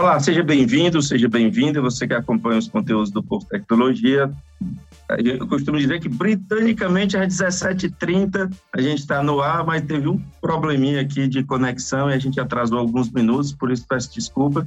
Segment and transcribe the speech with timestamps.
[0.00, 4.32] Olá, seja bem-vindo, seja bem-vinda, você que acompanha os conteúdos do Povo Tecnologia.
[5.18, 10.18] Eu costumo dizer que, britanicamente, às 17h30 a gente está no ar, mas teve um
[10.40, 14.66] probleminha aqui de conexão e a gente atrasou alguns minutos, por isso peço desculpa.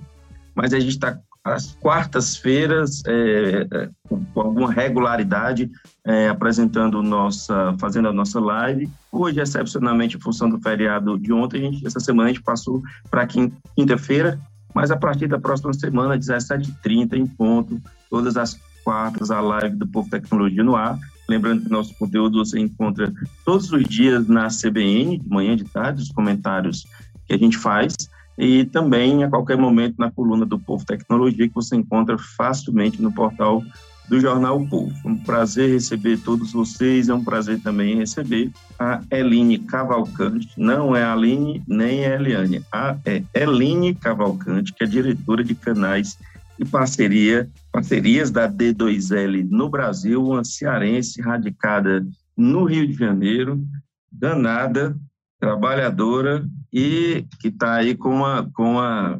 [0.54, 5.68] Mas a gente está às quartas-feiras, é, é, com alguma regularidade,
[6.06, 8.88] é, apresentando nossa, fazendo a nossa live.
[9.12, 13.26] Hoje, excepcionalmente, em função do feriado de ontem, gente, essa semana a gente passou para
[13.26, 14.40] quinta-feira,
[14.74, 19.88] mas a partir da próxima semana, 17h30 em ponto, todas as quartas, a live do
[19.88, 20.98] Povo Tecnologia no ar.
[21.28, 23.14] Lembrando que nosso conteúdo você encontra
[23.46, 26.86] todos os dias na CBN, de manhã, de tarde, os comentários
[27.26, 27.96] que a gente faz,
[28.38, 33.14] e também a qualquer momento na coluna do Povo Tecnologia, que você encontra facilmente no
[33.14, 33.64] portal
[34.08, 34.94] do Jornal o Povo.
[35.04, 40.96] É um prazer receber todos vocês, é um prazer também receber a Eline Cavalcante, não
[40.96, 46.18] é a Aline nem a Eliane, a é Eline Cavalcante, que é diretora de canais
[46.60, 52.06] e parceria, parcerias da D2L no Brasil, uma cearense radicada
[52.38, 53.64] no Rio de Janeiro,
[54.12, 54.96] danada,
[55.40, 59.20] trabalhadora e que está aí com uma, com é,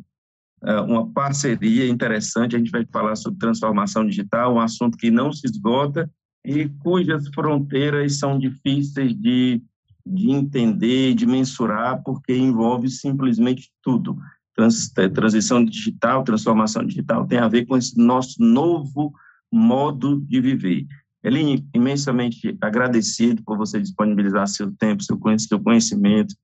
[0.82, 2.56] uma parceria interessante.
[2.56, 6.10] A gente vai falar sobre transformação digital, um assunto que não se esgota
[6.46, 9.62] e cujas fronteiras são difíceis de,
[10.06, 14.18] de entender, de mensurar, porque envolve simplesmente tudo.
[14.56, 19.14] Trans, é, transição digital, transformação digital tem a ver com esse nosso novo
[19.52, 20.86] modo de viver.
[21.24, 25.18] Eline, imensamente agradecido por você disponibilizar seu tempo, seu
[25.60, 26.36] conhecimento,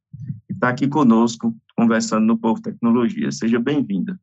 [0.60, 3.32] e estar tá aqui conosco conversando no Povo Tecnologia.
[3.32, 4.20] Seja bem-vinda.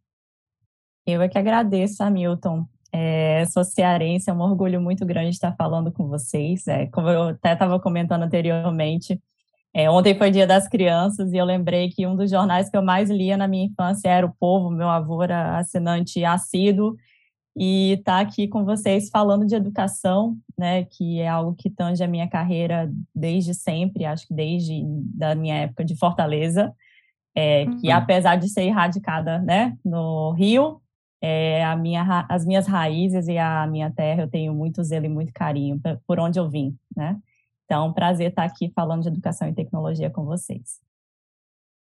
[1.07, 2.67] Eu é que agradeço, Hamilton.
[2.93, 6.67] É, sou cearense, é um orgulho muito grande estar falando com vocês.
[6.67, 9.21] É, como eu até estava comentando anteriormente,
[9.75, 12.83] é, ontem foi Dia das Crianças e eu lembrei que um dos jornais que eu
[12.83, 14.71] mais lia na minha infância era O Povo.
[14.71, 16.97] Meu avô era assinante assíduo
[17.57, 22.03] e estar tá aqui com vocês falando de educação, né, que é algo que tange
[22.03, 24.83] a minha carreira desde sempre, acho que desde
[25.15, 26.75] da minha época de Fortaleza
[27.37, 27.95] é, que uhum.
[27.95, 30.81] apesar de ser erradicada né, no Rio,
[31.21, 35.11] é, a minha, as minhas raízes e a minha terra eu tenho muito zelo e
[35.11, 37.19] muito carinho por onde eu vim, né?
[37.65, 40.81] Então, prazer estar aqui falando de educação e tecnologia com vocês.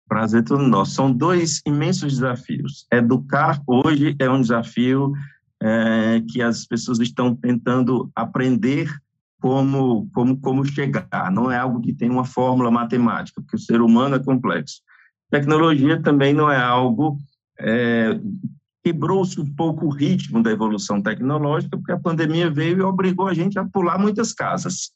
[0.07, 0.91] Prazer todo nosso.
[0.91, 2.87] São dois imensos desafios.
[2.91, 5.11] Educar hoje é um desafio
[5.65, 8.93] é, que as pessoas estão tentando aprender
[9.41, 11.31] como, como, como chegar.
[11.31, 14.81] Não é algo que tem uma fórmula matemática, porque o ser humano é complexo.
[15.31, 17.17] Tecnologia também não é algo
[17.59, 18.19] é,
[18.83, 23.33] quebrou-se um pouco o ritmo da evolução tecnológica, porque a pandemia veio e obrigou a
[23.33, 24.91] gente a pular muitas casas.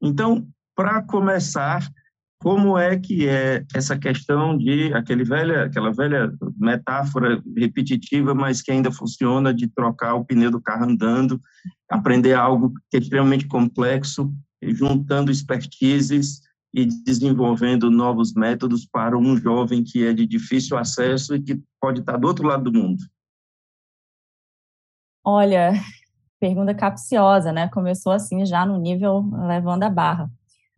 [0.00, 0.46] Então,
[0.76, 1.82] para começar,
[2.42, 8.72] como é que é essa questão de aquele velha, aquela velha metáfora repetitiva, mas que
[8.72, 11.40] ainda funciona de trocar o pneu do carro andando,
[11.88, 16.40] aprender algo que é extremamente complexo, juntando expertises
[16.74, 22.00] e desenvolvendo novos métodos para um jovem que é de difícil acesso e que pode
[22.00, 23.04] estar do outro lado do mundo?
[25.24, 25.74] Olha,
[26.40, 27.68] pergunta capciosa, né?
[27.68, 30.28] Começou assim já no nível levando a barra.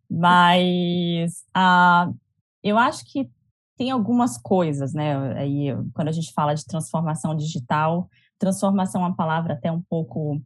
[0.09, 2.11] Mas ah,
[2.63, 3.29] eu acho que
[3.77, 5.37] tem algumas coisas, né?
[5.37, 10.41] Aí, quando a gente fala de transformação digital, transformação é uma palavra até um pouco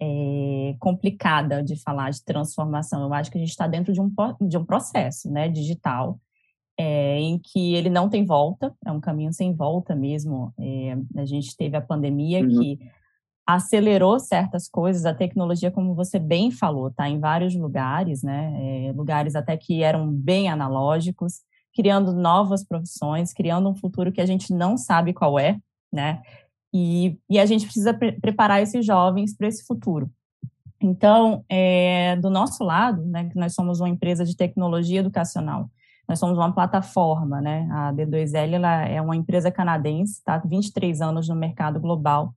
[0.00, 3.02] é, complicada de falar de transformação.
[3.02, 6.18] Eu acho que a gente está dentro de um, de um processo né, digital
[6.76, 10.52] é, em que ele não tem volta, é um caminho sem volta mesmo.
[10.58, 12.48] É, a gente teve a pandemia uhum.
[12.48, 12.78] que
[13.46, 18.88] acelerou certas coisas, a tecnologia, como você bem falou, está em vários lugares, né?
[18.88, 21.40] É, lugares até que eram bem analógicos,
[21.74, 25.58] criando novas profissões, criando um futuro que a gente não sabe qual é,
[25.92, 26.22] né?
[26.72, 30.10] E, e a gente precisa pre preparar esses jovens para esse futuro.
[30.80, 35.70] Então, é, do nosso lado, né, que nós somos uma empresa de tecnologia educacional,
[36.08, 37.68] nós somos uma plataforma, né?
[37.70, 42.34] A D2L ela é uma empresa canadense, está há 23 anos no mercado global.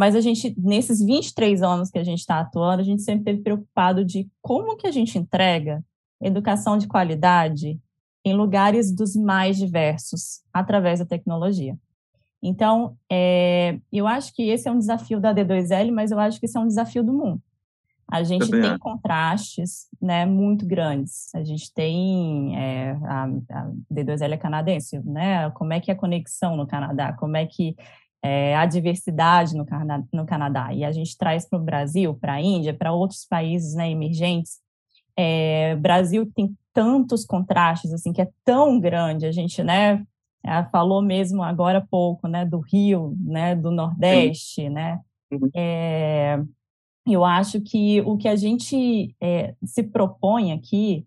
[0.00, 3.42] Mas a gente, nesses 23 anos que a gente está atuando, a gente sempre esteve
[3.42, 5.84] preocupado de como que a gente entrega
[6.22, 7.78] educação de qualidade
[8.24, 11.76] em lugares dos mais diversos, através da tecnologia.
[12.42, 16.46] Então, é, eu acho que esse é um desafio da D2L, mas eu acho que
[16.46, 17.42] esse é um desafio do mundo.
[18.10, 18.78] A gente Também tem é.
[18.78, 21.28] contrastes né, muito grandes.
[21.34, 25.50] A gente tem é, a, a, D2L é canadense, né?
[25.50, 27.12] Como é que é a conexão no Canadá?
[27.12, 27.76] Como é que
[28.22, 30.74] é a diversidade no, Canadá, no Canadá?
[30.74, 34.58] E a gente traz para o Brasil, para a Índia, para outros países né, emergentes.
[35.16, 39.26] É, Brasil tem tantos contrastes, assim, que é tão grande.
[39.26, 40.04] A gente, né,
[40.44, 44.68] Ela falou mesmo agora há pouco, né, do Rio, né, do Nordeste, Sim.
[44.70, 45.00] né,
[45.32, 45.50] uhum.
[45.54, 46.40] é,
[47.06, 51.06] eu acho que o que a gente é, se propõe aqui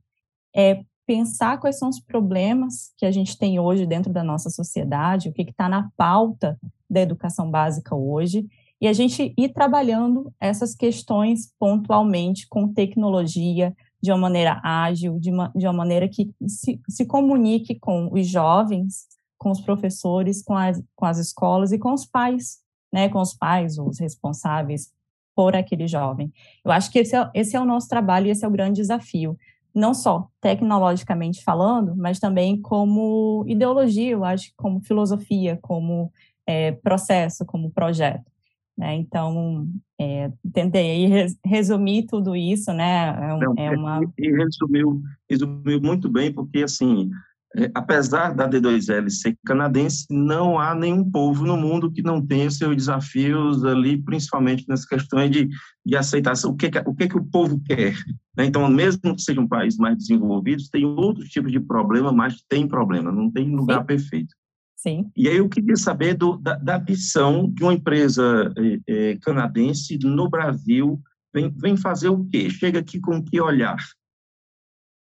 [0.56, 5.30] é pensar quais são os problemas que a gente tem hoje dentro da nossa sociedade,
[5.30, 6.58] o que está na pauta
[6.94, 8.48] da educação básica hoje,
[8.80, 15.32] e a gente ir trabalhando essas questões pontualmente com tecnologia, de uma maneira ágil, de
[15.32, 19.08] uma, de uma maneira que se, se comunique com os jovens,
[19.38, 22.58] com os professores, com as, com as escolas e com os pais,
[22.92, 24.92] né, com os pais, os responsáveis
[25.34, 26.34] por aquele jovem.
[26.66, 28.82] Eu acho que esse é, esse é o nosso trabalho e esse é o grande
[28.82, 29.38] desafio,
[29.74, 36.12] não só tecnologicamente falando, mas também como ideologia, eu acho, como filosofia, como
[36.48, 38.32] é, processo, como projeto.
[38.78, 38.96] Né?
[38.96, 39.68] Então,
[40.00, 41.08] é, tentei
[41.46, 43.10] resumir tudo isso, né?
[43.10, 44.02] É, Não, é uma...
[44.18, 47.12] E resumiu, resumiu muito bem, porque, assim,
[47.56, 52.50] é, apesar da D2L ser canadense, não há nenhum povo no mundo que não tenha
[52.50, 55.48] seus desafios ali, principalmente nas questões de,
[55.86, 56.52] de aceitação.
[56.52, 57.94] O que, o que, que o povo quer?
[58.36, 58.46] Né?
[58.46, 62.68] Então, mesmo que seja um país mais desenvolvido, tem outros tipos de problema, mas tem
[62.68, 63.86] problema, não tem lugar Sim.
[63.86, 64.36] perfeito.
[64.84, 65.10] Sim.
[65.16, 68.54] E aí eu queria saber do, da, da missão de uma empresa
[68.86, 71.02] é, canadense no Brasil,
[71.34, 72.50] vem, vem fazer o quê?
[72.50, 73.78] Chega aqui com que olhar?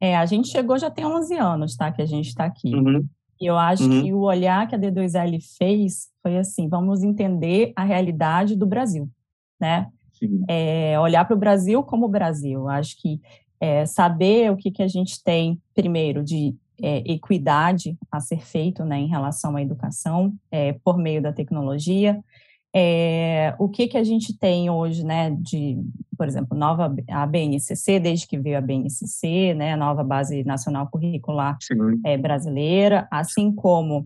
[0.02, 2.76] É, a gente chegou já tem 11 anos, tá, que a gente está aqui.
[2.76, 3.08] Uhum.
[3.40, 4.04] E eu acho uhum.
[4.04, 9.10] que o olhar que a D2L fez foi assim, vamos entender a realidade do Brasil,
[9.58, 9.88] né?
[10.50, 12.68] É, olhar para o Brasil como o Brasil.
[12.68, 13.22] Acho que
[13.62, 16.54] é, saber o que, que a gente tem, primeiro, de
[16.84, 22.22] é, equidade a ser feito né, em relação à educação é, por meio da tecnologia.
[22.76, 25.78] É, o que, que a gente tem hoje, né, de,
[26.18, 30.90] por exemplo, nova a BNCC, desde que veio a BNCC, né, a nova Base Nacional
[30.92, 31.58] Curricular
[32.04, 34.06] é, Brasileira, assim como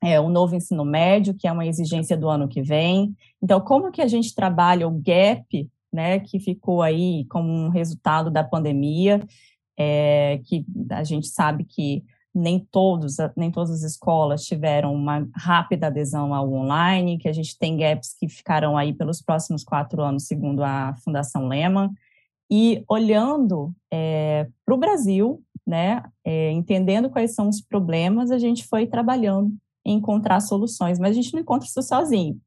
[0.00, 3.12] é, o novo ensino médio, que é uma exigência do ano que vem.
[3.42, 8.30] Então, como que a gente trabalha o gap, né, que ficou aí como um resultado
[8.30, 9.20] da pandemia,
[9.76, 12.04] é, que a gente sabe que
[12.34, 17.56] nem todos, nem todas as escolas tiveram uma rápida adesão ao online, que a gente
[17.56, 21.90] tem gaps que ficarão aí pelos próximos quatro anos, segundo a Fundação Lehman.
[22.50, 28.66] E olhando é, para o Brasil, né, é, entendendo quais são os problemas, a gente
[28.66, 29.52] foi trabalhando
[29.84, 32.40] em encontrar soluções, mas a gente não encontra isso sozinho.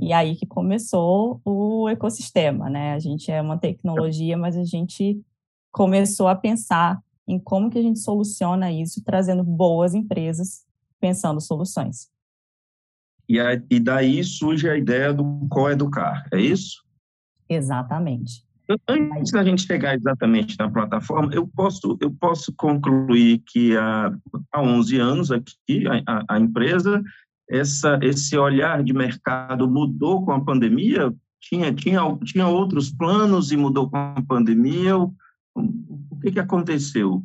[0.00, 2.92] E aí que começou o ecossistema, né?
[2.92, 5.20] A gente é uma tecnologia, mas a gente
[5.70, 10.66] começou a pensar em como que a gente soluciona isso, trazendo boas empresas
[11.00, 12.08] pensando soluções.
[13.28, 16.82] E, a, e daí surge a ideia do coeducar, é isso?
[17.48, 18.46] Exatamente.
[18.86, 24.12] Antes da gente chegar exatamente na plataforma, eu posso, eu posso concluir que há,
[24.52, 27.02] há 11 anos aqui, a, a empresa,
[27.48, 31.14] essa, esse olhar de mercado mudou com a pandemia?
[31.40, 34.94] Tinha, tinha, tinha outros planos e mudou com a pandemia?
[36.10, 37.22] O que, que aconteceu?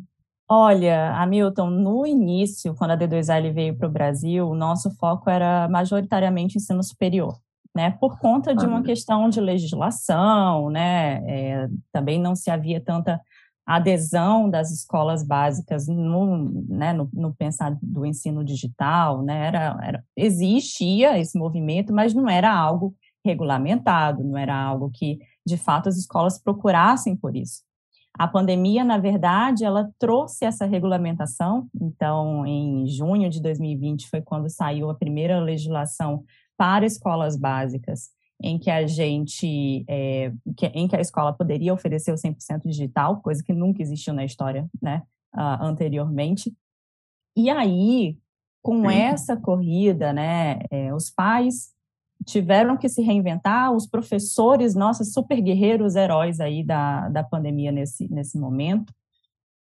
[0.50, 5.68] Olha, Hamilton, no início, quando a D2L veio para o Brasil, o nosso foco era
[5.69, 7.39] majoritariamente ensino superior,
[7.75, 7.91] né?
[7.91, 8.83] Por conta de uma ah.
[8.83, 11.24] questão de legislação, né?
[11.25, 13.19] É, também não se havia tanta
[13.65, 19.47] adesão das escolas básicas no, né, no, no pensar do ensino digital, né?
[19.47, 22.94] Era, era, existia esse movimento, mas não era algo
[23.25, 27.63] regulamentado, não era algo que, de fato, as escolas procurassem por isso.
[28.17, 31.67] A pandemia, na verdade, ela trouxe essa regulamentação.
[31.81, 36.23] Então, em junho de 2020 foi quando saiu a primeira legislação
[36.55, 40.31] para escolas básicas, em que a gente, é,
[40.75, 44.69] em que a escola poderia oferecer o 100% digital, coisa que nunca existiu na história,
[44.81, 45.01] né,
[45.35, 46.53] uh, anteriormente.
[47.35, 48.17] E aí,
[48.61, 51.73] com essa corrida, né, é, os pais
[52.25, 58.07] tiveram que se reinventar, os professores, nossos super guerreiros, heróis aí da, da pandemia nesse,
[58.11, 58.93] nesse momento.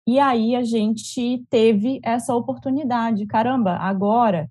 [0.08, 3.26] E aí a gente teve essa oportunidade.
[3.26, 4.50] Caramba, agora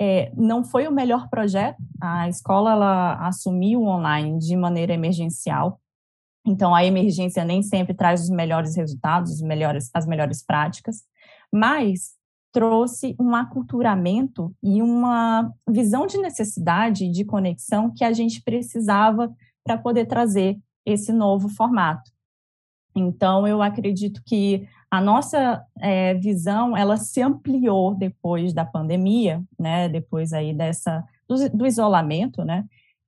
[0.00, 1.78] é, não foi o melhor projeto.
[2.00, 5.80] A escola ela assumiu online de maneira emergencial.
[6.44, 11.04] Então a emergência nem sempre traz os melhores resultados, os melhores, as melhores práticas.
[11.52, 12.15] Mas
[12.56, 19.30] trouxe um aculturamento e uma visão de necessidade de conexão que a gente precisava
[19.62, 22.10] para poder trazer esse novo formato.
[22.96, 29.86] Então, eu acredito que a nossa é, visão ela se ampliou depois da pandemia, né?
[29.90, 32.64] Depois aí dessa do, do isolamento, né?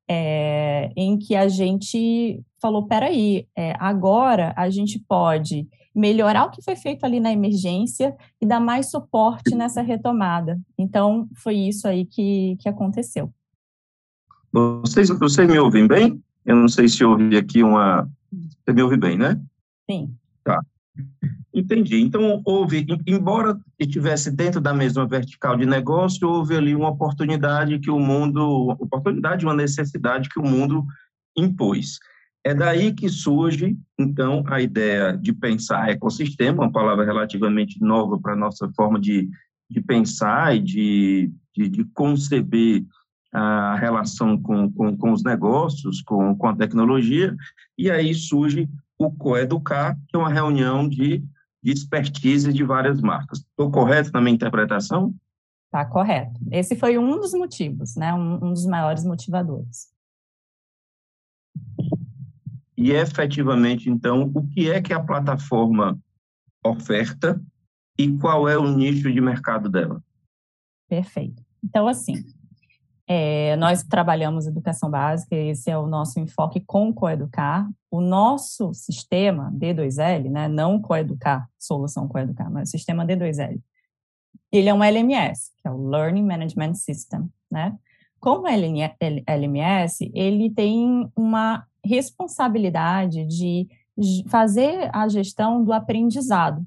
[0.07, 5.67] É, em que a gente falou, peraí, é, agora a gente pode
[5.99, 10.61] melhorar o que foi feito ali na emergência e dar mais suporte nessa retomada.
[10.78, 13.33] Então, foi isso aí que, que aconteceu.
[14.52, 16.23] Vocês, vocês me ouvem bem?
[16.47, 18.09] Eu não sei se ouvi aqui uma.
[18.31, 19.40] Você me ouve bem, né?
[19.90, 20.14] Sim.
[20.45, 20.61] Tá.
[21.52, 22.00] Entendi.
[22.00, 27.90] Então, houve, embora estivesse dentro da mesma vertical de negócio, houve ali uma oportunidade que
[27.90, 30.87] o mundo, oportunidade, uma necessidade que o mundo
[31.37, 31.99] impôs.
[32.49, 38.33] É daí que surge, então, a ideia de pensar ecossistema, uma palavra relativamente nova para
[38.33, 39.28] a nossa forma de,
[39.71, 42.87] de pensar e de, de, de conceber
[43.31, 47.37] a relação com, com, com os negócios, com, com a tecnologia,
[47.76, 48.67] e aí surge
[48.99, 51.23] o Coeducar, que é uma reunião de,
[51.62, 53.40] de expertise de várias marcas.
[53.40, 55.14] Estou correto na minha interpretação?
[55.67, 56.40] Está correto.
[56.50, 58.14] Esse foi um dos motivos, né?
[58.14, 59.98] um, um dos maiores motivadores.
[62.81, 65.99] E efetivamente, então, o que é que a plataforma
[66.65, 67.43] oferta
[67.99, 70.01] e qual é o nicho de mercado dela?
[70.89, 71.43] Perfeito.
[71.63, 72.23] Então, assim,
[73.05, 77.69] é, nós trabalhamos educação básica, esse é o nosso enfoque com Coeducar.
[77.91, 83.61] O nosso sistema D2L, né, não Coeducar, solução Coeducar, mas o sistema D2L,
[84.53, 87.77] ele é um LMS, que é o Learning Management System, né?
[88.21, 93.66] Como LMS, ele tem uma responsabilidade de
[94.28, 96.64] fazer a gestão do aprendizado.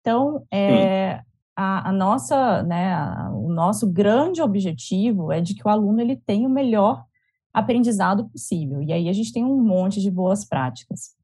[0.00, 1.20] Então, é,
[1.56, 6.16] a, a, nossa, né, a, o nosso grande objetivo é de que o aluno ele
[6.16, 7.04] tenha o melhor
[7.52, 8.82] aprendizado possível.
[8.82, 11.14] E aí a gente tem um monte de boas práticas.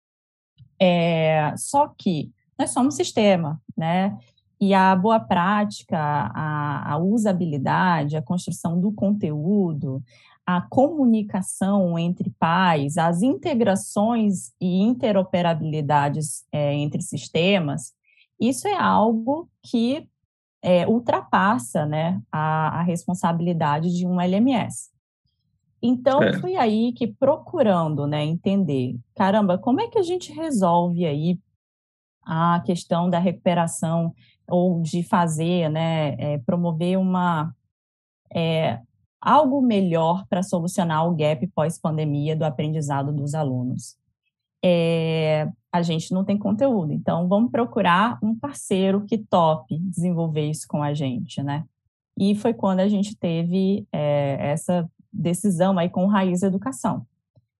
[0.80, 4.18] É, só que nós somos sistema, né?
[4.60, 10.02] E a boa prática, a, a usabilidade, a construção do conteúdo,
[10.46, 17.92] a comunicação entre pais, as integrações e interoperabilidades é, entre sistemas,
[18.40, 20.08] isso é algo que
[20.62, 24.90] é, ultrapassa né, a, a, responsabilidade de um LMS.
[25.82, 26.32] Então, é.
[26.38, 31.38] foi aí que, procurando né, entender, caramba, como é que a gente resolve aí
[32.22, 34.14] a questão da recuperação
[34.48, 37.54] ou de fazer, né, é, promover uma
[38.32, 38.80] é,
[39.26, 43.96] algo melhor para solucionar o gap pós-pandemia do aprendizado dos alunos.
[44.64, 46.92] É, a gente não tem conteúdo.
[46.92, 51.64] Então, vamos procurar um parceiro que tope desenvolver isso com a gente, né?
[52.16, 57.04] E foi quando a gente teve é, essa decisão aí com o Raiz Educação.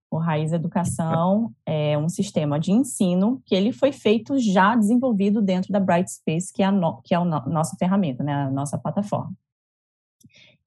[0.09, 5.73] O Raiz Educação é um sistema de ensino que ele foi feito já desenvolvido dentro
[5.73, 8.77] da Brightspace, que é a, no, que é a no, nossa ferramenta, né, a nossa
[8.77, 9.33] plataforma.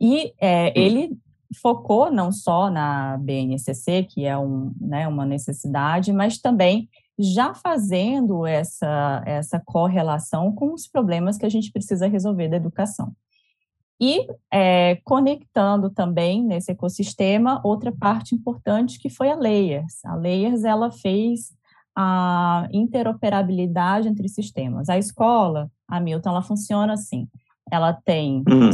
[0.01, 1.17] E é, ele
[1.61, 6.89] focou não só na BNCC, que é um, né, uma necessidade, mas também
[7.19, 13.13] já fazendo essa, essa correlação com os problemas que a gente precisa resolver da educação.
[14.01, 20.03] E é, conectando também nesse ecossistema outra parte importante que foi a Layers.
[20.07, 21.53] A Layers ela fez
[21.95, 24.89] a interoperabilidade entre sistemas.
[24.89, 27.29] A escola, a Milton, ela funciona assim.
[27.71, 28.71] Ela tem uhum.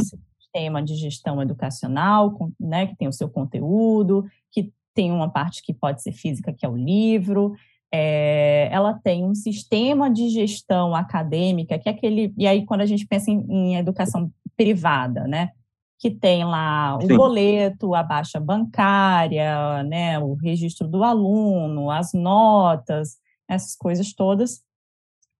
[0.57, 5.73] Sistema de gestão educacional, né, que tem o seu conteúdo, que tem uma parte que
[5.73, 7.53] pode ser física, que é o livro,
[7.93, 12.33] é, ela tem um sistema de gestão acadêmica, que é aquele.
[12.37, 15.51] E aí, quando a gente pensa em, em educação privada, né?
[15.99, 17.15] Que tem lá o Sim.
[17.15, 24.61] boleto, a baixa bancária, né, o registro do aluno, as notas, essas coisas todas.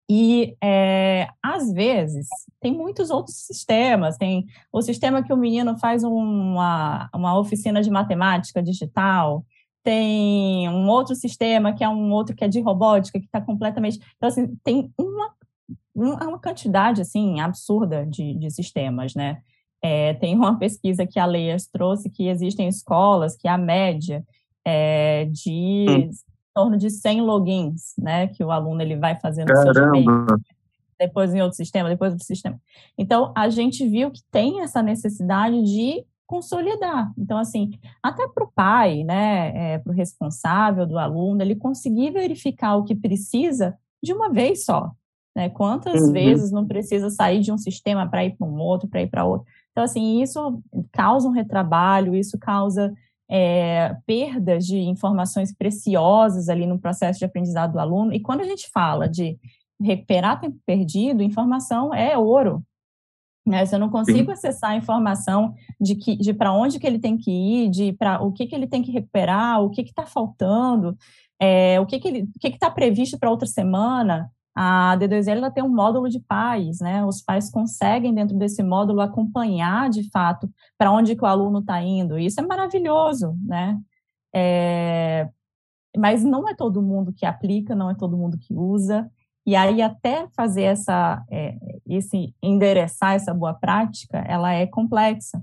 [0.10, 2.28] E, é, às vezes,
[2.62, 4.18] tem muitos outros sistemas.
[4.18, 9.46] Tem o sistema que o menino faz uma, uma oficina de matemática digital,
[9.84, 14.00] tem um outro sistema que é um outro que é de robótica, que está completamente.
[14.18, 15.34] Então, assim, tem uma,
[15.96, 19.42] uma quantidade assim absurda de, de sistemas, né?
[19.82, 24.26] É, tem uma pesquisa que a Layers trouxe que existem escolas que a média
[24.66, 26.10] é de hum.
[26.58, 28.28] Torno de 100 logins, né?
[28.28, 30.26] Que o aluno ele vai fazendo Caramba.
[31.00, 32.60] depois em outro sistema, depois outro sistema.
[32.98, 37.14] Então, a gente viu que tem essa necessidade de consolidar.
[37.18, 37.72] Então, assim,
[38.02, 42.84] até para o pai, né, é, para o responsável do aluno, ele conseguir verificar o
[42.84, 44.92] que precisa de uma vez só.
[45.36, 45.50] Né?
[45.50, 46.12] Quantas uhum.
[46.12, 49.24] vezes não precisa sair de um sistema para ir para um outro, para ir para
[49.24, 49.48] outro?
[49.72, 50.60] Então, assim, isso
[50.92, 52.92] causa um retrabalho, isso causa
[53.30, 58.14] é, perdas de informações preciosas ali no processo de aprendizado do aluno.
[58.14, 59.38] E quando a gente fala de
[59.82, 62.64] recuperar tempo perdido, informação é ouro,
[63.46, 63.66] né?
[63.66, 64.32] Se eu não consigo Sim.
[64.32, 68.22] acessar a informação de, que, de para onde que ele tem que ir, de para
[68.22, 70.98] o que, que ele tem que recuperar, o que está faltando,
[71.40, 75.70] é, o que que que está previsto para outra semana, a D2L ela tem um
[75.70, 77.06] módulo de pais, né?
[77.06, 81.80] Os pais conseguem, dentro desse módulo, acompanhar, de fato, para onde que o aluno está
[81.80, 82.18] indo.
[82.18, 83.80] Isso é maravilhoso, né?
[84.36, 85.30] É,
[85.96, 89.08] mas não é todo mundo que aplica, não é todo mundo que usa.
[89.46, 95.40] E aí, até fazer essa, é, esse endereçar essa boa prática, ela é complexa.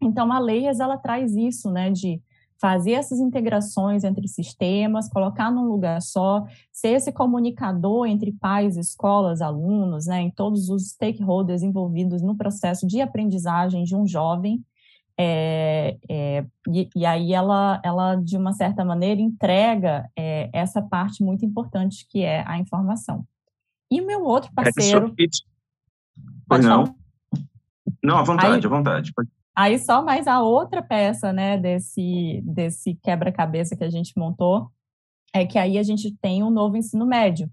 [0.00, 2.22] Então, a Leias, ela traz isso, né, de
[2.64, 9.42] fazer essas integrações entre sistemas, colocar num lugar só, ser esse comunicador entre pais, escolas,
[9.42, 14.64] alunos, né, em todos os stakeholders envolvidos no processo de aprendizagem de um jovem.
[15.14, 21.22] É, é, e, e, aí ela, ela, de uma certa maneira, entrega é, essa parte
[21.22, 23.26] muito importante que é a informação.
[23.90, 25.14] E o meu outro é parceiro...
[26.48, 26.96] Pois não.
[28.02, 29.12] Não, à vontade, aí, à vontade.
[29.54, 34.68] Aí só mais a outra peça, né, desse, desse quebra-cabeça que a gente montou,
[35.32, 37.48] é que aí a gente tem o um novo ensino médio.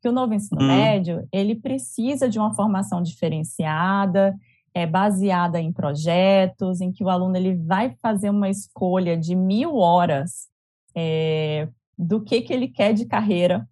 [0.00, 0.66] Que o novo ensino hum.
[0.66, 4.36] médio, ele precisa de uma formação diferenciada,
[4.74, 9.76] é baseada em projetos, em que o aluno ele vai fazer uma escolha de mil
[9.76, 10.48] horas
[10.94, 13.68] é, do que, que ele quer de carreira.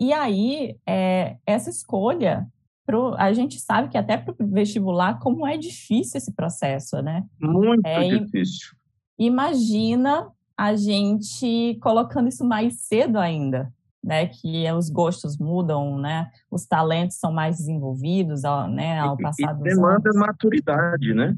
[0.00, 2.46] E aí, é, essa escolha
[2.90, 7.24] pro, a gente sabe que até para o vestibular, como é difícil esse processo, né?
[7.40, 8.74] Muito é, difícil.
[9.16, 14.26] Imagina a gente colocando isso mais cedo ainda, né?
[14.26, 16.30] Que os gostos mudam, né?
[16.50, 18.98] Os talentos são mais desenvolvidos, né?
[18.98, 20.16] Ao passar dos demanda anos.
[20.16, 21.36] maturidade, né?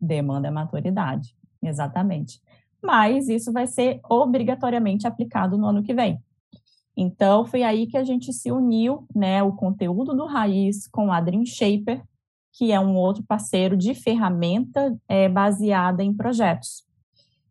[0.00, 2.40] Demanda maturidade, exatamente.
[2.82, 6.20] Mas isso vai ser obrigatoriamente aplicado no ano que vem.
[7.00, 11.20] Então, foi aí que a gente se uniu, né, o conteúdo do Raiz com a
[11.20, 12.02] Dream Shaper,
[12.52, 16.84] que é um outro parceiro de ferramenta é, baseada em projetos.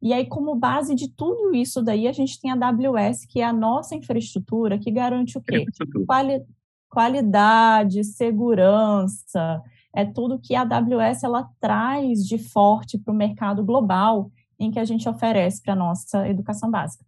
[0.02, 3.46] E aí, como base de tudo isso daí, a gente tem a AWS, que é
[3.46, 5.66] a nossa infraestrutura, que garante o quê?
[6.06, 6.46] Quali
[6.90, 9.64] qualidade, segurança,
[9.96, 14.80] é tudo que a AWS ela traz de forte para o mercado global em que
[14.80, 17.06] a gente oferece para a nossa educação básica.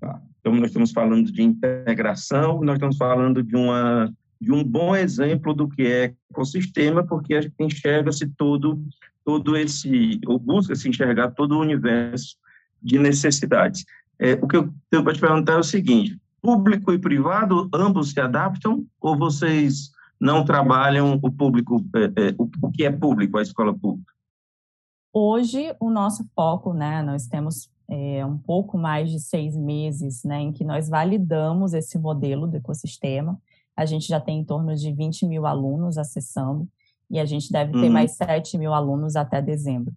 [0.00, 0.31] Tá.
[0.42, 5.54] Então, nós estamos falando de integração, nós estamos falando de, uma, de um bom exemplo
[5.54, 8.84] do que é ecossistema, porque a gente enxerga-se todo,
[9.24, 12.36] todo esse, ou busca-se enxergar todo o universo
[12.82, 13.84] de necessidades.
[14.18, 18.10] É, o que eu tenho para te perguntar é o seguinte: público e privado, ambos
[18.10, 23.38] se adaptam, ou vocês não trabalham o público, é, é, o, o que é público,
[23.38, 24.12] a escola pública?
[25.12, 30.40] Hoje, o nosso foco, né, nós temos é, um pouco mais de seis meses, né,
[30.40, 33.38] em que nós validamos esse modelo do ecossistema.
[33.76, 36.66] A gente já tem em torno de 20 mil alunos acessando
[37.10, 37.92] e a gente deve ter uhum.
[37.92, 39.92] mais 7 mil alunos até dezembro.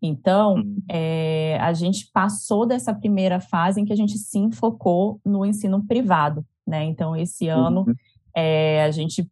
[0.00, 0.80] Então, uhum.
[0.88, 5.84] é, a gente passou dessa primeira fase em que a gente sim focou no ensino
[5.84, 6.84] privado, né?
[6.84, 7.94] Então, esse ano uhum.
[8.36, 9.28] é, a gente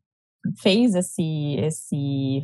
[0.56, 2.42] fez esse, esse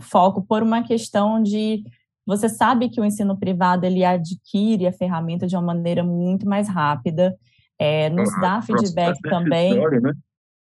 [0.00, 1.84] foco por uma questão de
[2.30, 6.68] você sabe que o ensino privado ele adquire a ferramenta de uma maneira muito mais
[6.68, 7.36] rápida,
[7.76, 9.74] é, nos ah, dá feedback também.
[9.74, 10.12] Né?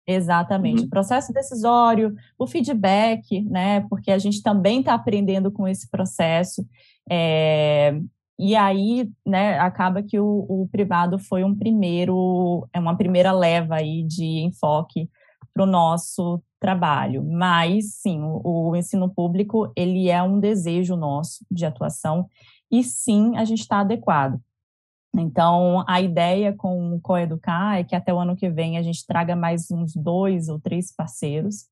[0.07, 0.87] Exatamente, uhum.
[0.87, 3.81] o processo decisório, o feedback, né?
[3.91, 6.65] Porque a gente também está aprendendo com esse processo.
[7.11, 7.99] É,
[8.39, 13.77] e aí, né, acaba que o, o, privado foi um primeiro, é uma primeira leva
[13.77, 15.11] aí de enfoque
[15.53, 17.23] para o nosso trabalho.
[17.25, 22.29] Mas, sim, o, o, ensino público, ele é um desejo nosso de atuação
[22.71, 24.41] e, sim, a gente está adequado.
[25.17, 29.07] Então, a ideia com o Coeducar é que até o ano que vem a gente
[29.07, 31.67] traga mais uns dois ou três parceiros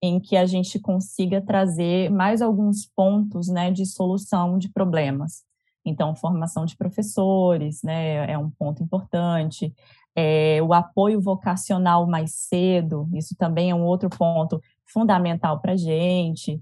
[0.00, 5.42] em que a gente consiga trazer mais alguns pontos né, de solução de problemas.
[5.84, 9.74] Então, formação de professores né, é um ponto importante,
[10.16, 15.76] é, o apoio vocacional mais cedo, isso também é um outro ponto fundamental para a
[15.76, 16.58] gente,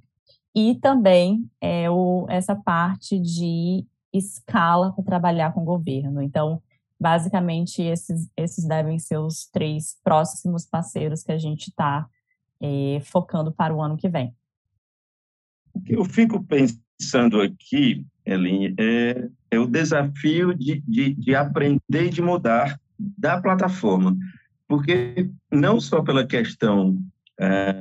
[0.53, 6.21] e também é, o, essa parte de escala para trabalhar com o governo.
[6.21, 6.61] Então,
[7.01, 12.09] basicamente, esses, esses devem ser os três próximos parceiros que a gente está
[12.61, 14.35] é, focando para o ano que vem.
[15.73, 22.07] O que eu fico pensando aqui, Elinha, é, é o desafio de, de, de aprender
[22.07, 24.17] e de mudar da plataforma,
[24.69, 26.97] porque não só pela questão
[27.39, 27.75] é,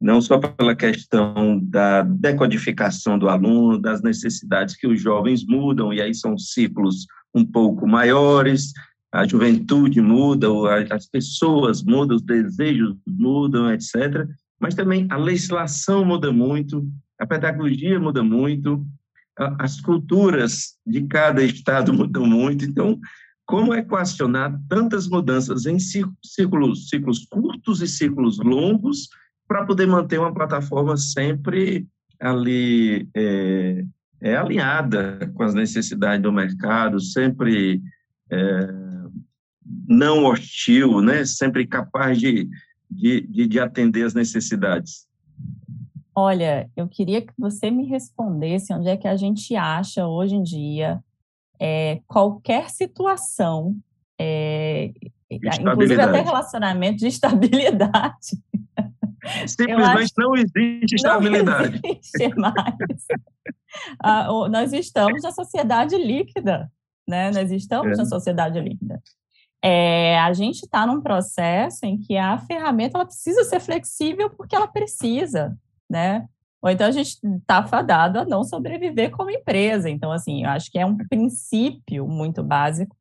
[0.00, 6.00] não só pela questão da decodificação do aluno, das necessidades que os jovens mudam, e
[6.00, 8.72] aí são ciclos um pouco maiores,
[9.12, 10.48] a juventude muda,
[10.90, 14.26] as pessoas mudam, os desejos mudam, etc.
[14.58, 18.86] Mas também a legislação muda muito, a pedagogia muda muito,
[19.58, 22.64] as culturas de cada estado mudam muito.
[22.64, 22.98] Então,
[23.50, 29.08] como equacionar tantas mudanças em ciclos, ciclos curtos e ciclos longos
[29.48, 31.84] para poder manter uma plataforma sempre
[32.20, 33.84] ali é,
[34.20, 37.82] é, alinhada com as necessidades do mercado, sempre
[38.30, 38.68] é,
[39.88, 41.24] não hostil, né?
[41.24, 42.48] sempre capaz de,
[42.88, 45.08] de, de, de atender as necessidades.
[46.14, 50.42] Olha, eu queria que você me respondesse onde é que a gente acha hoje em
[50.44, 51.02] dia
[51.60, 53.76] é, qualquer situação,
[54.18, 54.92] é,
[55.30, 58.38] inclusive até relacionamento de estabilidade.
[59.46, 61.80] Simplesmente não existe estabilidade.
[61.82, 63.06] Não existe mais.
[64.02, 66.70] ah, nós estamos na sociedade líquida,
[67.06, 67.30] né?
[67.30, 67.96] Nós estamos é.
[67.96, 69.02] na sociedade líquida.
[69.62, 74.56] É, a gente está num processo em que a ferramenta ela precisa ser flexível porque
[74.56, 75.54] ela precisa
[75.90, 76.24] né?
[76.62, 79.88] Ou então a gente está fadado a não sobreviver como empresa.
[79.88, 82.94] Então, assim, eu acho que é um princípio muito básico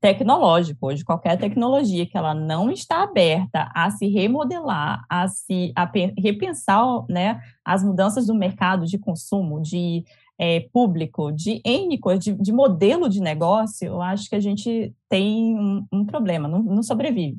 [0.00, 0.86] tecnológico.
[0.86, 7.04] Hoje, qualquer tecnologia que ela não está aberta a se remodelar, a se a repensar
[7.08, 10.04] né, as mudanças do mercado de consumo, de
[10.38, 15.56] é, público, de N de, de, modelo de negócio, eu acho que a gente tem
[15.56, 17.38] um, um problema, não, não sobrevive.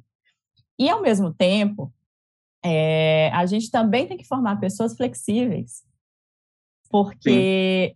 [0.77, 1.91] E, ao mesmo tempo,
[2.63, 5.83] é, a gente também tem que formar pessoas flexíveis,
[6.89, 7.95] porque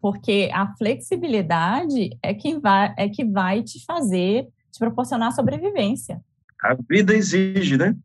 [0.00, 6.20] porque a flexibilidade é que vai é que vai te fazer te proporcionar sobrevivência.
[6.62, 7.96] A vida exige, né?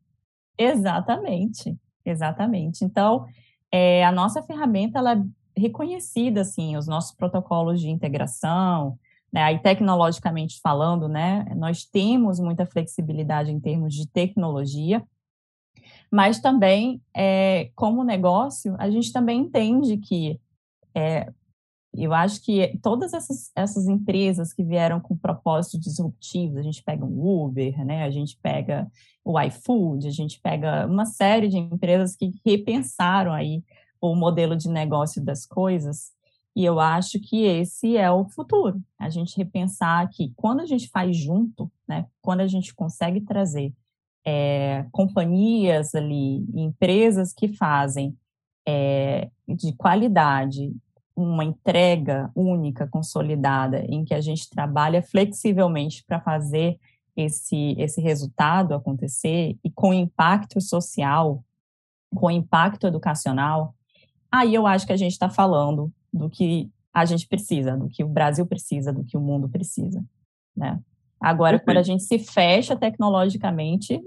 [0.57, 2.85] Exatamente, exatamente.
[2.85, 3.25] Então,
[3.71, 5.23] é, a nossa ferramenta ela é
[5.59, 8.97] reconhecida assim, os nossos protocolos de integração,
[9.31, 15.03] né, aí tecnologicamente falando, né, nós temos muita flexibilidade em termos de tecnologia
[16.11, 20.39] mas também, é, como negócio, a gente também entende que
[20.95, 21.31] é,
[21.93, 27.05] eu acho que todas essas, essas empresas que vieram com propósitos disruptivos, a gente pega
[27.05, 28.89] o Uber, né, a gente pega
[29.23, 33.63] o iFood, a gente pega uma série de empresas que repensaram aí
[34.01, 36.11] o modelo de negócio das coisas,
[36.55, 38.81] e eu acho que esse é o futuro.
[38.97, 43.73] A gente repensar que quando a gente faz junto, né, quando a gente consegue trazer
[44.25, 48.15] é, companhias ali, empresas que fazem
[48.67, 50.71] é, de qualidade
[51.15, 56.79] uma entrega única, consolidada, em que a gente trabalha flexivelmente para fazer
[57.15, 61.43] esse, esse resultado acontecer e com impacto social,
[62.15, 63.75] com impacto educacional,
[64.31, 68.03] aí eu acho que a gente está falando do que a gente precisa, do que
[68.03, 70.03] o Brasil precisa, do que o mundo precisa,
[70.55, 70.79] né?
[71.21, 71.65] Agora, Perfeito.
[71.65, 73.99] quando a gente se fecha tecnologicamente,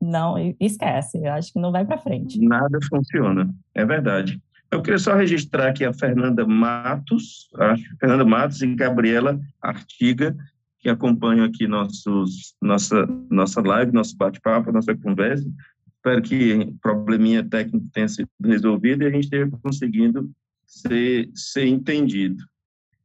[0.00, 2.40] não esquece, eu acho que não vai para frente.
[2.40, 4.40] Nada funciona, é verdade.
[4.70, 10.34] Eu queria só registrar aqui a Fernanda Matos, acho Fernanda Matos e Gabriela Artiga,
[10.80, 15.48] que acompanham aqui nossos, nossa, nossa live, nosso bate-papo, nossa conversa.
[15.86, 20.28] Espero que o probleminha técnico tenha sido resolvido e a gente esteja conseguindo
[20.66, 22.42] ser, ser entendido.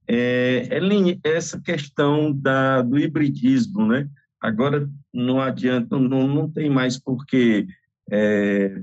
[0.08, 0.70] É,
[1.24, 4.10] essa questão da, do hibridismo, né?
[4.40, 7.68] Agora não adianta, não, não tem mais porque
[8.10, 8.82] é,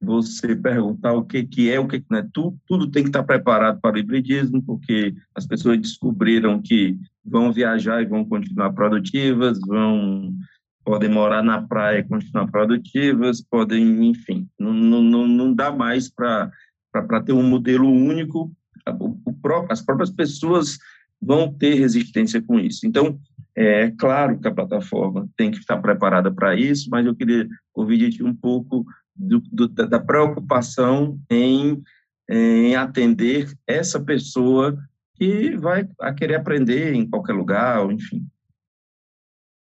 [0.00, 2.28] você perguntar o que, que é, o que, não é.
[2.32, 7.52] Tudo, tudo tem que estar preparado para o hibridismo, porque as pessoas descobriram que vão
[7.52, 10.32] viajar e vão continuar produtivas, vão
[10.84, 16.52] podem morar na praia e continuar produtivas, podem, enfim, não, não, não dá mais para
[17.24, 18.52] ter um modelo único
[18.88, 20.78] o, o, as próprias pessoas
[21.20, 22.86] vão ter resistência com isso.
[22.86, 23.18] Então,
[23.54, 28.10] é claro que a plataforma tem que estar preparada para isso, mas eu queria ouvir
[28.10, 31.82] de um pouco do, do, da preocupação em,
[32.28, 34.78] em atender essa pessoa
[35.14, 38.26] que vai querer aprender em qualquer lugar, enfim.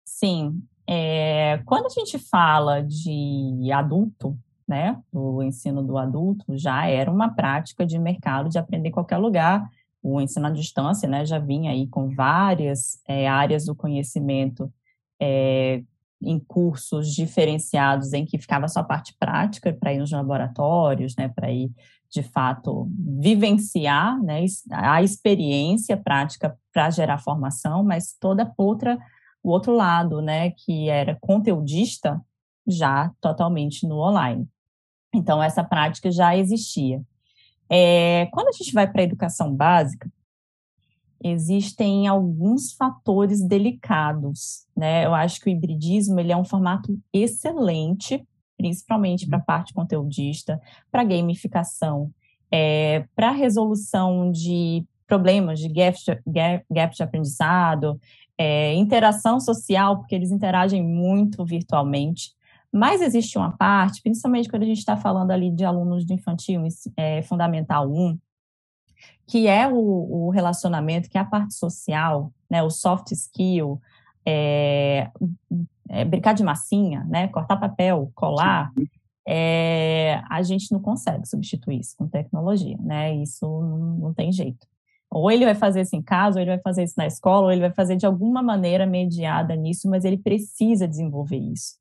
[0.04, 0.60] Sim.
[0.88, 7.34] É, quando a gente fala de adulto, né, o ensino do adulto já era uma
[7.34, 9.68] prática de mercado de aprender em qualquer lugar.
[10.02, 14.72] O ensino à distância, né, já vinha aí com várias é, áreas do conhecimento
[15.20, 15.82] é,
[16.20, 21.28] em cursos diferenciados em que ficava só a parte prática para ir nos laboratórios, né,
[21.28, 21.70] para ir
[22.10, 28.98] de fato vivenciar, né, a experiência prática para gerar formação, mas toda outra
[29.44, 32.18] o outro lado, né, que era conteudista,
[32.66, 34.48] já totalmente no online.
[35.16, 37.02] Então, essa prática já existia.
[37.70, 40.10] É, quando a gente vai para a educação básica,
[41.22, 45.06] existem alguns fatores delicados, né?
[45.06, 48.22] Eu acho que o hibridismo ele é um formato excelente,
[48.58, 50.60] principalmente para a parte conteudista,
[50.92, 52.10] para gamificação,
[52.50, 57.98] é, para resolução de problemas de gap de, gap, gap de aprendizado,
[58.36, 62.32] é, interação social, porque eles interagem muito virtualmente.
[62.74, 66.60] Mas existe uma parte, principalmente quando a gente está falando ali de alunos do infantil
[66.96, 68.18] é, fundamental 1,
[69.28, 69.76] que é o,
[70.26, 73.80] o, relacionamento, que é a parte social, né, o soft skill,
[74.26, 75.08] é,
[75.88, 78.72] é, brincar de massinha, né, cortar papel, colar,
[79.24, 83.14] é, a gente não consegue substituir isso com tecnologia, né?
[83.14, 84.66] Isso não, não, tem jeito.
[85.08, 87.52] Ou ele vai fazer isso em casa, ou ele vai fazer isso na escola, ou
[87.52, 91.76] ele vai fazer de alguma maneira mediada nisso, mas ele precisa desenvolver isso.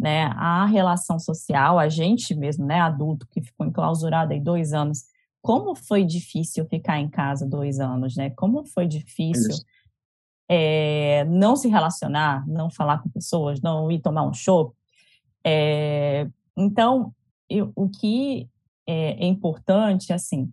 [0.00, 0.24] Né?
[0.34, 5.04] A relação social, a gente mesmo, né, adulto que ficou enclausurado aí dois anos,
[5.42, 8.30] como foi difícil ficar em casa dois anos, né?
[8.30, 9.54] Como foi difícil
[10.48, 14.74] é, não se relacionar, não falar com pessoas, não ir tomar um show.
[15.44, 17.14] É, então,
[17.48, 18.48] eu, o que
[18.86, 20.52] é, é importante, assim,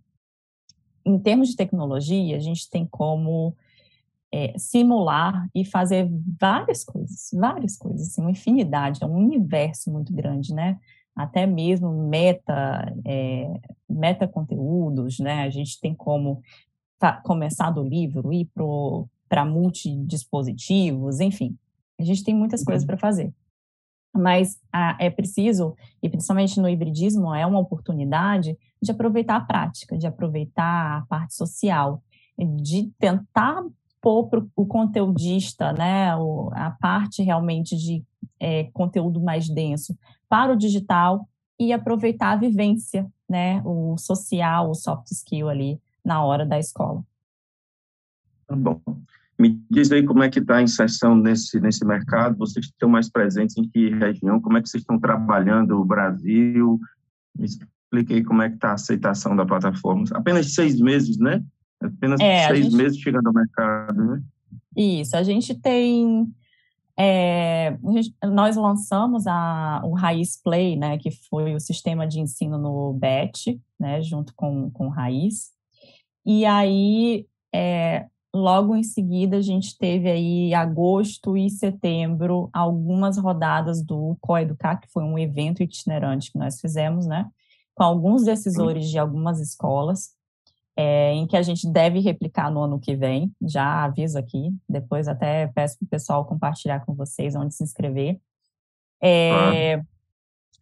[1.04, 3.56] em termos de tecnologia, a gente tem como
[4.32, 6.08] é, simular e fazer
[6.40, 10.78] várias coisas, várias coisas, assim, uma infinidade, é um universo muito grande, né?
[11.16, 15.42] Até mesmo meta, é, meta conteúdos, né?
[15.42, 16.42] A gente tem como
[16.98, 18.50] tá, começar do livro, ir
[19.28, 21.56] para multidispositivos, enfim,
[21.98, 23.32] a gente tem muitas coisas para fazer
[24.18, 29.96] mas ah, é preciso, e principalmente no hibridismo, é uma oportunidade de aproveitar a prática,
[29.96, 32.02] de aproveitar a parte social,
[32.38, 33.64] de tentar
[34.00, 36.10] pôr para o conteudista, né,
[36.52, 38.04] a parte realmente de
[38.40, 39.96] é, conteúdo mais denso
[40.28, 46.22] para o digital e aproveitar a vivência, né, o social, o soft skill ali na
[46.24, 47.02] hora da escola.
[48.46, 48.80] Tá bom.
[49.38, 53.08] Me diz aí como é que está a inserção nesse, nesse mercado, vocês estão mais
[53.08, 56.80] presentes em que região, como é que vocês estão trabalhando o Brasil,
[57.36, 60.04] me explique aí como é que está a aceitação da plataforma.
[60.12, 61.42] Apenas seis meses, né?
[61.80, 62.76] Apenas é, seis gente...
[62.76, 64.22] meses chegando ao mercado, né?
[64.76, 66.26] Isso, a gente tem...
[67.00, 72.18] É, a gente, nós lançamos a, o Raiz Play, né, que foi o sistema de
[72.18, 75.52] ensino no BET, né, junto com, com o Raiz.
[76.26, 83.82] E aí, é, Logo em seguida, a gente teve aí agosto e setembro algumas rodadas
[83.82, 87.26] do Coeducar, que foi um evento itinerante que nós fizemos, né?
[87.74, 90.10] Com alguns decisores de algumas escolas,
[90.78, 93.34] é, em que a gente deve replicar no ano que vem.
[93.42, 98.20] Já aviso aqui, depois até peço para o pessoal compartilhar com vocês onde se inscrever.
[99.02, 99.82] É,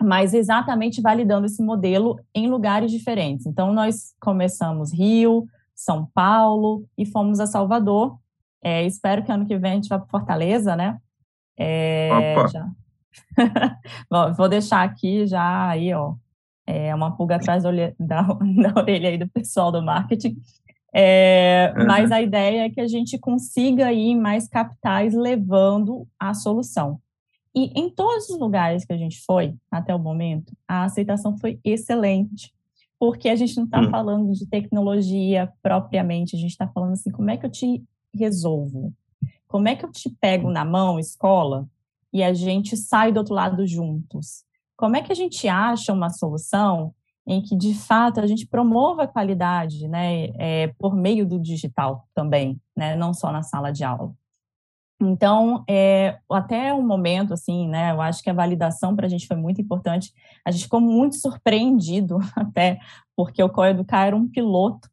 [0.02, 3.44] Mas exatamente validando esse modelo em lugares diferentes.
[3.44, 8.18] Então, nós começamos Rio, são Paulo e fomos a Salvador.
[8.64, 10.98] É, espero que ano que vem a gente vá para Fortaleza, né?
[11.58, 12.66] É, já.
[14.10, 16.14] Bom, vou deixar aqui já aí, ó,
[16.66, 18.26] é uma pulga atrás da, da,
[18.76, 20.36] orelha aí do pessoal do marketing.
[20.92, 21.86] É, uhum.
[21.86, 26.98] Mas a ideia é que a gente consiga ir mais capitais levando a solução.
[27.54, 31.58] E em todos os lugares que a gente foi até o momento, a aceitação foi
[31.64, 32.54] excelente
[32.98, 33.90] porque a gente não está hum.
[33.90, 37.82] falando de tecnologia propriamente, a gente está falando assim, como é que eu te
[38.14, 38.92] resolvo?
[39.46, 41.68] Como é que eu te pego na mão, escola,
[42.12, 44.44] e a gente sai do outro lado juntos?
[44.76, 46.94] Como é que a gente acha uma solução
[47.26, 52.06] em que, de fato, a gente promova a qualidade, né, é, por meio do digital
[52.14, 54.14] também, né, não só na sala de aula?
[55.00, 59.26] Então, é, até o momento, assim, né, eu acho que a validação para a gente
[59.26, 60.12] foi muito importante.
[60.44, 62.78] A gente ficou muito surpreendido até,
[63.14, 64.88] porque o Coeducar era um piloto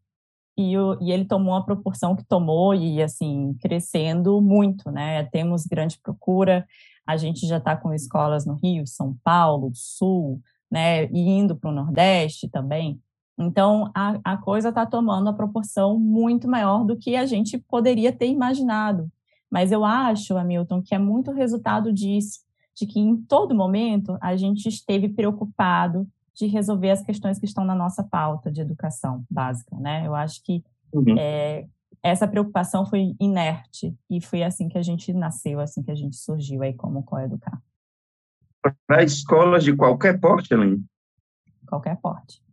[0.57, 5.23] e, o, e ele tomou a proporção que tomou e, assim, crescendo muito, né?
[5.25, 6.67] Temos grande procura,
[7.05, 11.69] a gente já está com escolas no Rio, São Paulo, Sul, né, e indo para
[11.69, 12.99] o Nordeste também.
[13.37, 18.11] Então, a, a coisa está tomando a proporção muito maior do que a gente poderia
[18.11, 19.09] ter imaginado.
[19.49, 22.39] Mas eu acho, Hamilton, que é muito resultado disso,
[22.75, 27.63] de que em todo momento a gente esteve preocupado de resolver as questões que estão
[27.63, 30.07] na nossa pauta de educação básica, né?
[30.07, 31.15] Eu acho que uhum.
[31.17, 31.67] é,
[32.03, 36.17] essa preocupação foi inerte e foi assim que a gente nasceu, assim que a gente
[36.17, 37.61] surgiu aí como Coeducar.
[38.85, 40.83] Para escolas de qualquer porte, Helene?
[41.65, 42.43] Qualquer porte.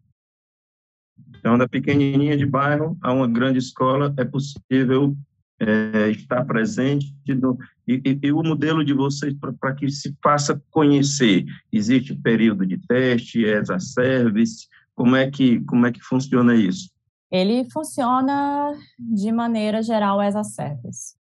[1.36, 5.16] Então, da pequenininha de bairro a uma grande escola, é possível
[5.58, 11.44] é, estar presente no, e, e, o modelo de vocês para que se faça conhecer.
[11.72, 16.90] Existe período de teste, as a service, como é que como é que funciona isso?
[17.30, 21.14] Ele funciona de maneira geral as a service,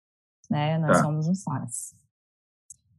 [0.51, 0.79] né?
[0.79, 1.05] Nós tá.
[1.05, 1.95] somos um SaaS.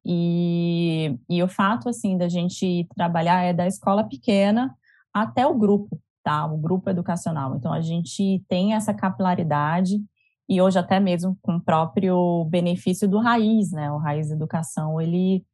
[0.05, 4.75] E, e o fato assim da gente trabalhar é da escola pequena
[5.13, 6.45] até o grupo, tá?
[6.45, 7.55] O grupo educacional.
[7.55, 10.01] Então, a gente tem essa capilaridade
[10.47, 13.91] e hoje até mesmo com o próprio benefício do Raiz, né?
[13.91, 15.45] O Raiz Educação, ele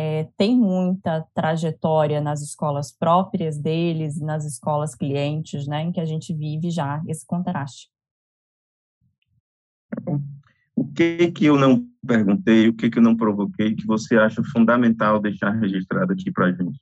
[0.00, 5.82] é, tem muita trajetória nas escolas próprias deles, nas escolas clientes, né?
[5.82, 7.90] Em que a gente vive já esse contraste.
[10.76, 14.40] O que que eu não perguntei, o que que eu não provoquei, que você acha
[14.44, 16.80] fundamental deixar registrado aqui para a gente?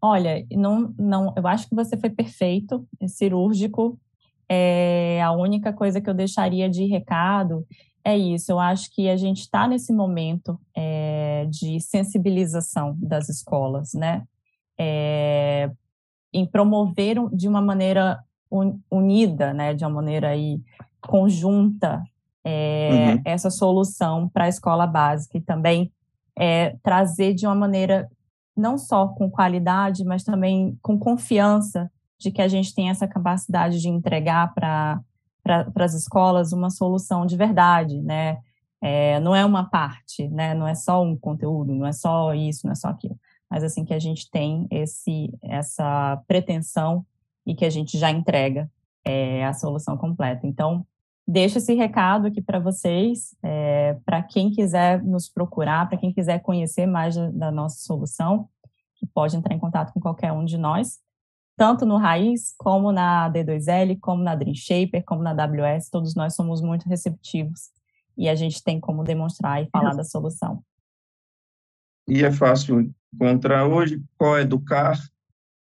[0.00, 4.00] Olha, não, não, eu acho que você foi perfeito, é cirúrgico.
[4.48, 7.66] É, a única coisa que eu deixaria de recado
[8.04, 8.50] é isso.
[8.52, 14.24] Eu acho que a gente está nesse momento é, de sensibilização das escolas, né?
[14.78, 15.70] É,
[16.32, 18.18] em promover de uma maneira
[18.90, 19.74] unida, né?
[19.74, 20.60] De uma maneira aí
[21.00, 22.02] conjunta
[22.44, 23.22] é, uhum.
[23.24, 25.92] essa solução para a escola básica e também
[26.36, 28.08] é, trazer de uma maneira
[28.56, 33.80] não só com qualidade, mas também com confiança de que a gente tem essa capacidade
[33.80, 35.00] de entregar para
[35.42, 38.38] para as escolas uma solução de verdade, né?
[38.80, 40.54] É, não é uma parte, né?
[40.54, 43.18] Não é só um conteúdo, não é só isso, não é só aquilo,
[43.50, 47.04] mas assim que a gente tem esse essa pretensão
[47.46, 48.70] e que a gente já entrega
[49.04, 50.46] é, a solução completa.
[50.46, 50.86] Então,
[51.26, 56.40] deixo esse recado aqui para vocês, é, para quem quiser nos procurar, para quem quiser
[56.40, 58.48] conhecer mais da, da, nossa solução,
[58.96, 61.00] que pode entrar em contato com qualquer um de nós,
[61.56, 66.34] tanto no Raiz, como na D2L, como na Dream Shaper, como na AWS, todos nós
[66.34, 67.70] somos muito receptivos
[68.16, 70.62] e a gente tem como demonstrar e falar da solução.
[72.08, 74.98] E é fácil encontrar hoje, qual educar,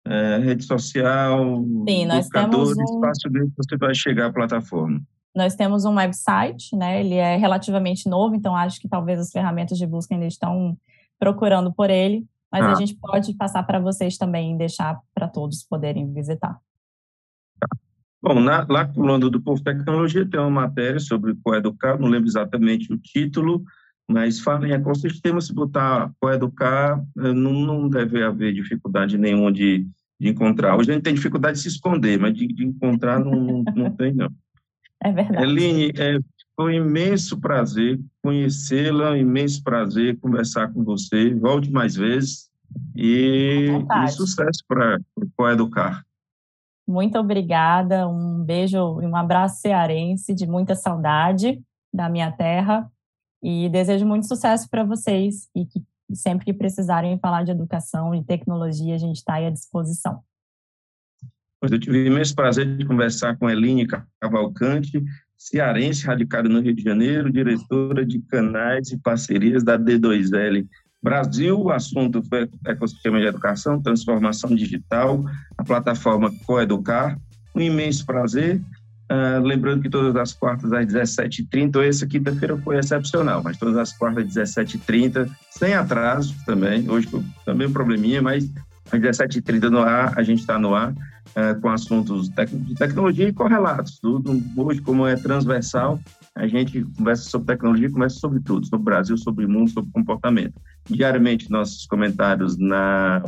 [0.05, 2.99] é, rede social, Sim, nós temos um...
[2.99, 5.01] facilmente você vai chegar à plataforma.
[5.35, 6.99] Nós temos um website, né?
[6.99, 10.75] Ele é relativamente novo, então acho que talvez as ferramentas de busca ainda estão
[11.19, 12.71] procurando por ele, mas ah.
[12.71, 16.59] a gente pode passar para vocês também, deixar para todos poderem visitar.
[18.21, 22.91] Bom, na, lá Lando do Povo Tecnologia tem uma matéria sobre Coeducar, não lembro exatamente
[22.91, 23.63] o título,
[24.09, 29.87] mas fala em ecossistema, se botar Coeducar, eh, não, não deve haver dificuldade nenhuma de,
[30.19, 30.75] de encontrar.
[30.75, 33.91] Hoje a gente tem dificuldade de se esconder, mas de, de encontrar não, não, não
[33.91, 34.29] tem, não.
[35.01, 35.45] É verdade.
[35.45, 36.19] Eline, é,
[36.59, 41.33] foi um imenso prazer conhecê-la, um imenso prazer conversar com você.
[41.33, 42.49] Volte mais vezes
[42.93, 43.69] e,
[44.03, 44.99] e sucesso para
[45.37, 46.05] o Educar.
[46.85, 51.61] Muito obrigada, um beijo e um abraço cearense de muita saudade
[51.93, 52.91] da minha terra
[53.41, 58.21] e desejo muito sucesso para vocês e que sempre que precisarem falar de educação e
[58.21, 60.21] tecnologia, a gente está aí à disposição.
[61.61, 63.87] Pois eu tive imenso prazer de conversar com Eline
[64.19, 65.01] Cavalcante,
[65.39, 70.67] cearense, radicada no Rio de Janeiro, diretora de canais e parcerias da D2L
[71.01, 71.57] Brasil.
[71.57, 75.23] O assunto foi ecossistema de educação, transformação digital,
[75.57, 77.17] a plataforma Coeducar.
[77.55, 78.61] Um imenso prazer.
[79.11, 83.91] Uh, lembrando que todas as quartas às 17h30, essa quinta-feira foi excepcional, mas todas as
[83.97, 86.87] quartas às 17h30, sem atraso também.
[86.87, 87.07] Hoje
[87.43, 88.47] também um probleminha, mas
[88.91, 90.93] às 17h30 no ar, a gente está no ar
[91.35, 93.99] é, com assuntos de tecnologia e correlatos.
[93.99, 95.99] Tudo hoje, como é transversal,
[96.35, 99.91] a gente conversa sobre tecnologia, conversa sobre tudo, sobre o Brasil, sobre o mundo, sobre
[99.91, 100.53] comportamento.
[100.89, 103.23] Diariamente, nossos comentários na,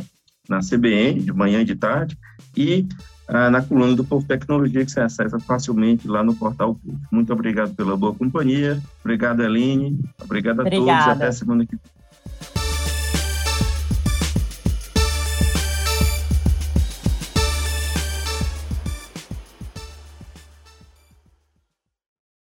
[0.48, 2.18] na CBN, de manhã e de tarde,
[2.56, 2.86] e
[3.28, 7.06] ah, na coluna do Povo Tecnologia, que você acessa facilmente lá no portal público.
[7.10, 8.80] Muito obrigado pela boa companhia.
[9.00, 9.98] Obrigado, Eline.
[10.20, 11.04] Obrigado a Obrigada.
[11.04, 11.22] todos.
[11.22, 12.61] Até semana que vem.